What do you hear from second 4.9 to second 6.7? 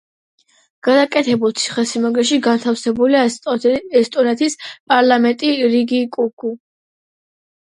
პარლამენტი რიიგიკოგუ.